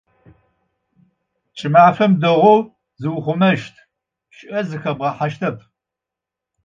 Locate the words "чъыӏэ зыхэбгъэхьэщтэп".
4.35-5.57